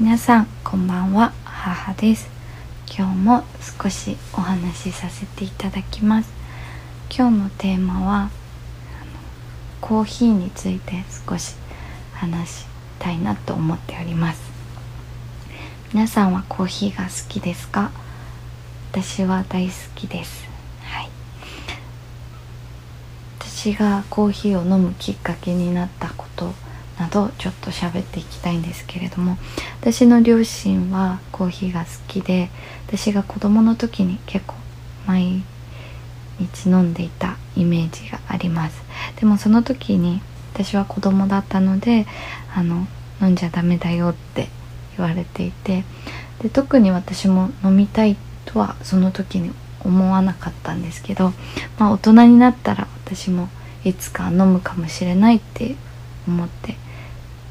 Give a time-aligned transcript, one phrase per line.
[0.00, 1.32] 皆さんこんばんは。
[1.42, 2.30] 母です。
[2.86, 3.42] 今日も
[3.82, 6.30] 少しお話しさせていただきます。
[7.10, 8.30] 今日のテーマは
[9.80, 11.56] コーヒーについて少し
[12.12, 12.66] 話し
[13.00, 14.40] たいなと思っております。
[15.92, 17.90] 皆さんはコーヒーが好きですか？
[18.92, 20.48] 私は大好きです。
[20.84, 21.08] はい。
[23.40, 26.54] 私がコーヒーを飲むきっかけになったこと
[26.98, 29.38] などちょっと喋っていきたいんですけれども
[29.80, 32.50] 私の両親はコーヒーが好きで
[32.86, 34.54] 私が子供の時に結構
[35.06, 35.42] 毎
[36.38, 38.82] 日飲んでいたイメージがあります。
[39.18, 40.20] でもその時に
[40.54, 42.06] 私は子供だったので
[42.54, 42.86] あの
[43.20, 44.48] 飲んじゃダメだよって
[44.96, 45.84] 言われていて
[46.42, 51.32] で特に私も飲みたいとはその時に思わなかったんですけど、
[51.78, 53.48] まあ、大人になったら私も
[53.84, 55.76] いつか飲むかもしれないって
[56.26, 56.76] 思って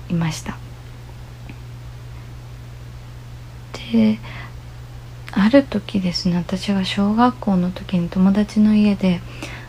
[0.10, 0.58] いました。
[3.92, 4.20] で
[5.32, 9.22] ある時ですね私が小学校の時に友達の家で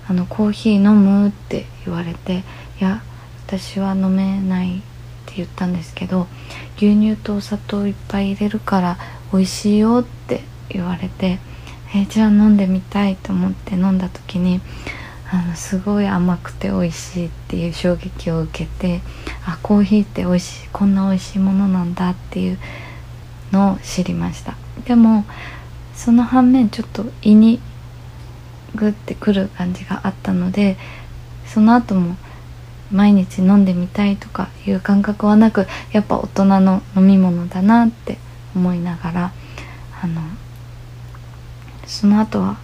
[0.08, 2.42] あのコーヒー飲むって言われて
[2.80, 3.03] いや
[3.47, 4.80] 私は飲めないっ
[5.27, 6.27] て言ったんですけど
[6.77, 8.98] 牛乳とお砂糖いっぱい入れるから
[9.33, 11.39] 美味しいよって言われて
[11.95, 14.61] えじゃあ飲んでみたいと思って飲んだ時に
[15.30, 19.00] あのすごい甘くて美味しいっていう衝撃を受けて
[19.48, 22.58] あコーヒーって美味しいこんな美味しいものなんだっていう
[23.50, 24.56] のを知りました。
[24.84, 25.24] でも
[25.94, 27.58] その反面ちょっと胃に
[28.74, 30.77] グッてくる感じがあったので
[31.46, 32.16] その後も
[32.92, 38.18] 毎日飲んでみたいとかいう感覚はなくやっぱ大人の飲み物だなって
[38.55, 39.33] 思いながら
[40.02, 40.20] あの
[41.86, 42.58] その後は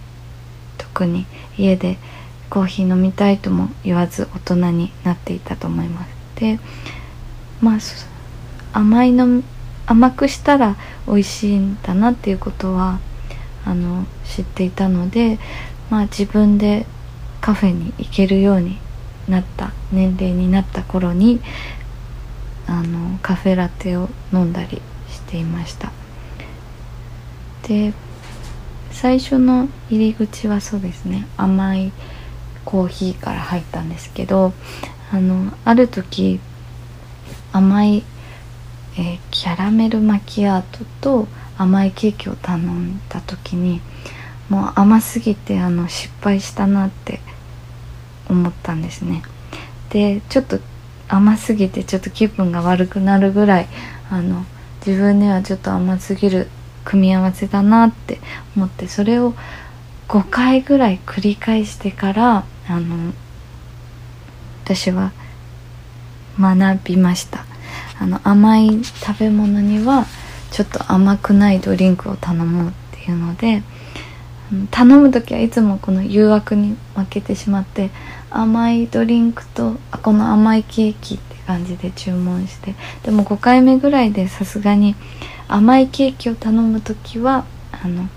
[0.77, 1.25] 特に
[1.57, 1.97] 家で
[2.51, 6.24] コーヒー飲みたいとも言わず大人になっていたと思います。
[6.35, 6.59] で
[7.61, 7.77] まあ
[8.73, 9.43] 甘いの
[9.85, 10.75] 甘くしたら
[11.07, 12.99] 美味しいんだなっていうことは
[13.65, 15.39] あの知っていたので
[15.89, 16.85] まあ自分で
[17.41, 18.77] カフェに行けるように
[19.27, 21.41] なった年齢になった頃に
[22.67, 25.91] あのカフェラテを飲んだりしていました。
[27.67, 27.93] で
[28.91, 31.91] 最初の入り口はそうですね甘い
[32.63, 34.53] コーヒーから入ったんですけど
[35.15, 36.41] あのある時
[37.53, 38.03] 甘い、
[38.97, 41.27] えー、キャラメルマキアートと
[41.57, 43.79] 甘いケーキを頼んだ時に
[44.49, 47.21] もう甘すぎてあの失敗したなって
[48.29, 49.23] 思ったんですね。
[49.89, 50.59] でちょっと
[51.07, 53.67] 甘すぎてちょっと気分が悪くなるぐらい
[54.11, 54.43] あの
[54.85, 56.49] 自分にはちょっと甘すぎる
[56.83, 58.19] 組み合わせだなって
[58.57, 59.33] 思ってそれを
[60.09, 63.13] 5回ぐらい繰り返してからあの
[64.65, 65.11] 私は
[66.39, 67.45] 学びました。
[67.99, 70.05] あの甘い食べ物には
[70.51, 73.61] ちょっと甘くないドリンクを頼もうっていうので
[74.71, 77.91] 頼む時はいつもこの誘惑に負けてしまって
[78.29, 84.95] 甘いドリンクとあこの甘いケーキって感じで注文してでも5回目ぐらいでさすがに
[85.47, 88.09] 甘いケーキを頼む時はあの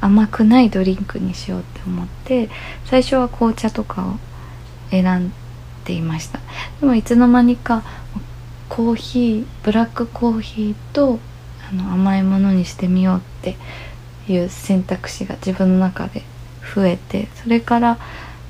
[0.00, 2.50] 甘くないドリンクにしようって思って
[2.84, 4.33] 最初は紅茶とかを
[4.90, 5.32] 選ん
[5.84, 6.40] でいました。
[6.80, 7.82] でもいつの間にか
[8.68, 11.18] コーヒーブラックコーヒーと
[11.70, 13.56] あの甘いものにしてみようって
[14.28, 16.22] いう選択肢が自分の中で
[16.74, 17.98] 増えてそれから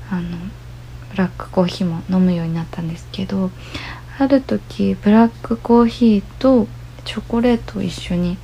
[0.09, 0.37] あの
[1.11, 3.51] ブラックコーヒーも飲むようになったんですけど
[4.17, 6.67] ある時ブラックコーヒーと
[7.03, 8.37] チョコレートを一緒に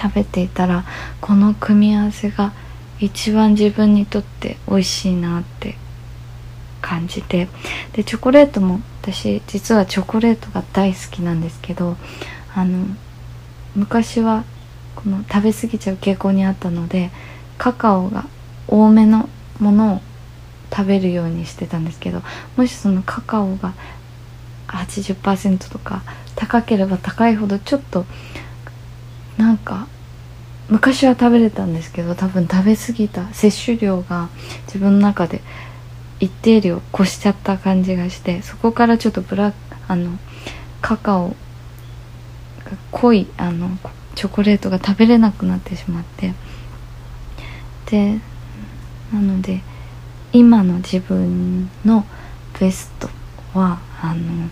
[0.00, 0.84] 食べていたら
[1.20, 2.52] この組み合わせが
[3.00, 5.76] 一番自分にとって美味しいなって
[6.84, 7.48] 感じて。
[7.94, 11.96] でチョコレートも私実はチョコレートが大好きなんですけど
[12.54, 12.86] あの
[13.74, 14.44] 昔は
[14.94, 17.10] この食べ過ぎちゃう傾向にあったので
[17.56, 18.26] カカオが
[18.68, 19.28] 多めの
[19.58, 20.00] ものを
[20.70, 22.22] 食べるようにしてたんですけど
[22.56, 23.72] もしそのカカオが
[24.68, 26.02] 80%とか
[26.34, 28.04] 高ければ高いほどちょっと
[29.38, 29.86] なんか
[30.68, 34.28] 昔は食べれたんですけど多分食べ過ぎた摂取量が
[34.66, 35.42] 自分の中で
[36.20, 39.52] 一定量越しちゃった感じがしてそこからちょっとブラ
[39.88, 40.18] あの
[40.80, 41.34] カカオが
[42.90, 43.70] 濃いあの
[44.14, 46.32] チョコレートが食べれなくなってしまって。
[47.86, 48.18] で
[49.12, 49.62] なので
[50.32, 52.04] 今の自分の
[52.58, 53.08] ベスト
[53.52, 54.48] はあの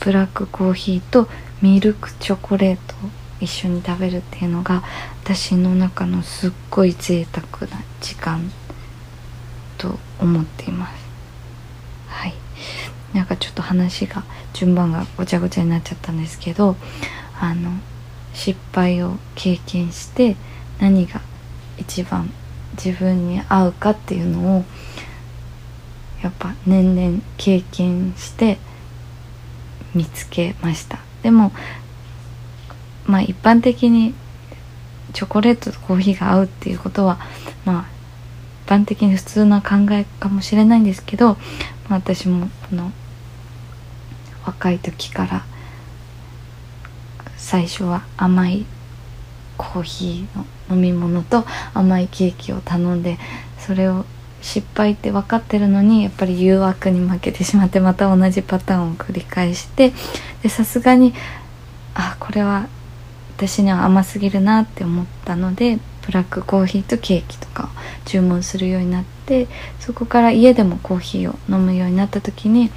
[0.00, 1.28] ブラックコーヒーと
[1.62, 4.82] ミルクチョコレートを一緒に食べるっていうのが
[5.22, 8.50] 私の中のすっごい贅沢な時間
[9.78, 10.92] と思っています。
[12.08, 12.34] はい、
[13.14, 16.76] なんかちょっと話が順番がごちゃごちゃになっちゃったんですけど
[17.40, 17.70] あの
[18.34, 20.36] 失敗を経験して
[20.80, 21.20] 何が
[21.78, 22.30] 一番
[22.72, 24.64] 自分に合うかっていうのを
[26.22, 28.58] やっぱ年々経験して
[29.94, 31.52] 見つけましたでも
[33.06, 34.14] まあ一般的に
[35.12, 37.18] チョコレートとコーヒーが合うっていうことは
[37.64, 37.97] まあ
[38.68, 41.36] 般的に普通な考えかもしれないんですけど、
[41.88, 42.92] まあ、私もこの
[44.44, 45.44] 若い時から
[47.36, 48.66] 最初は甘い
[49.56, 51.44] コーヒーの飲み物と
[51.74, 53.18] 甘いケーキを頼んで
[53.58, 54.04] それを
[54.40, 59.92] 失敗って分かってるのにやっぱり誘惑に負けてしまってまた同じパターンを繰り返して
[60.48, 61.12] さすがに
[61.94, 62.68] あこれは
[63.36, 67.68] 私には甘すぎるなって思ったのでブラックコーヒーとケーキとかを
[68.08, 69.46] 注文するようになって
[69.78, 72.70] そこから家でもコーヒーを飲むようになった時に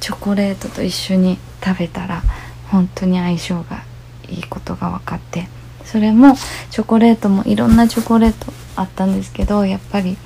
[0.00, 2.22] チョコレートと一緒に食べたら
[2.70, 3.82] 本当に相性が
[4.28, 5.48] いいことが分かって
[5.84, 6.36] それも
[6.70, 10.16] チョコレートもいろんなチョコレートあったんですけどやっぱり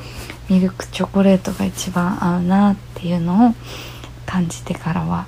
[0.50, 3.54] ミルクチョコレートが一番合うなっていうのを
[4.26, 5.26] 感じてからは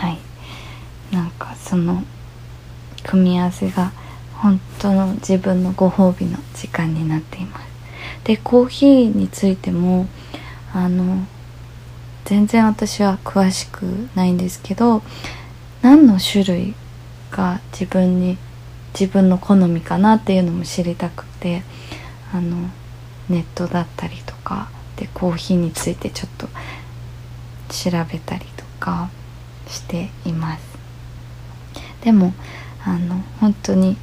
[0.00, 0.18] はい。
[1.12, 2.04] なんかその
[3.02, 3.92] 組み合わせが
[4.38, 7.68] 本当の自分のご褒美の時間になっています。
[8.24, 10.06] でコーヒーについても
[10.72, 11.26] あの
[12.24, 15.02] 全然私は詳しくないんですけど
[15.82, 16.74] 何の種類
[17.30, 18.36] が自分に
[18.92, 21.62] 自分の好みかなっていうのも知りたくて
[22.32, 22.68] あの
[23.28, 26.48] ネットだったりとかでコーヒーについてちょっと
[27.68, 29.10] 調べたりとか
[29.68, 30.78] しています。
[32.02, 32.32] でも
[32.84, 33.96] あの本当に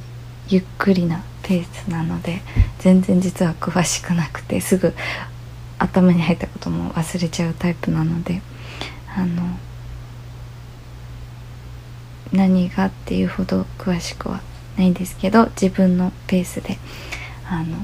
[0.48, 2.40] ゆっくりなペースなので
[2.78, 4.94] 全然実は詳しくなくてすぐ
[5.78, 8.40] 頭に入ったことも忘れちゃうタイプなので
[9.16, 9.42] あの
[12.32, 14.40] 何がっていうほど詳しくは
[14.76, 16.78] ないんですけど自分のペースで
[17.48, 17.76] あの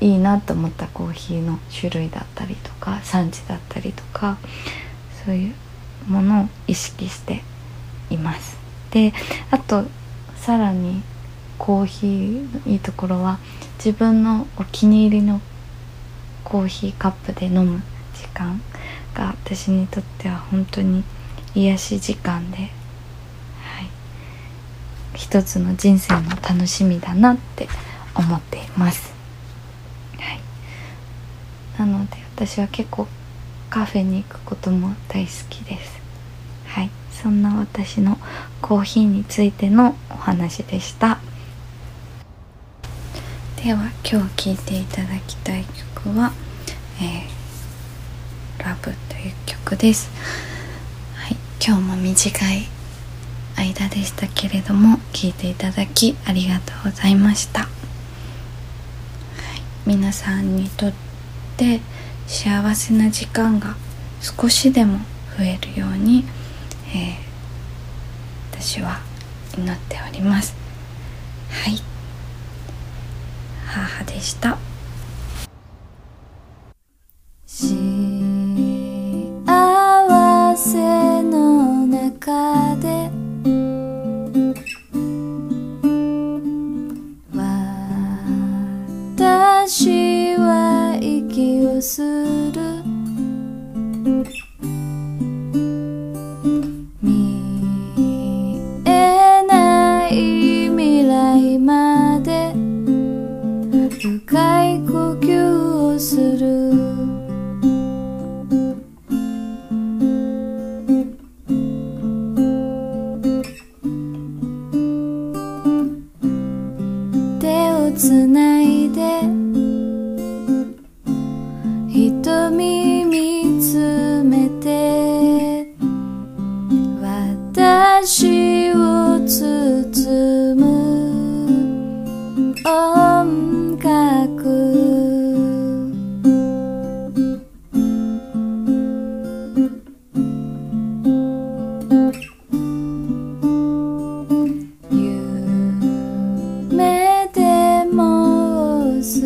[0.00, 4.36] いいなと思ったコーヒーの種類だったりとか産地だったりとか
[5.24, 5.54] そういう
[6.08, 7.44] ものを意識して
[8.10, 8.56] います。
[8.90, 9.12] で
[9.50, 9.84] あと
[10.36, 11.02] さらに
[11.62, 13.38] コーヒーのいいところは
[13.76, 15.40] 自分のお気に入りの
[16.42, 17.80] コーヒーカップで飲む
[18.16, 18.60] 時間
[19.14, 21.04] が私にとっては本当に
[21.54, 22.68] 癒し時間で、はい、
[25.14, 27.68] 一つの人生の楽しみだなって
[28.16, 29.14] 思っています。
[30.18, 30.40] はい、
[31.78, 33.06] なので私は結構
[33.70, 36.00] カフェに行くことも大好きです。
[36.66, 38.18] はい、そんな私の
[38.60, 41.20] コーヒーについてのお話でした。
[43.62, 45.64] では今日聴いていただきたい
[45.96, 46.32] 曲は
[47.00, 50.10] 「えー、ラブという曲です、
[51.14, 52.66] はい、今日も短い
[53.54, 57.70] 間でしたけれども聴いていただきありがとうございました、はい、
[59.86, 60.92] 皆さんにとっ
[61.56, 61.80] て
[62.26, 63.76] 幸せな時間が
[64.20, 64.98] 少しでも
[65.38, 66.24] 増えるように、
[66.92, 69.02] えー、私は
[69.56, 70.56] 祈っております。
[71.50, 71.91] はい。
[73.72, 74.58] 母でした。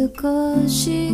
[0.07, 1.11] 昔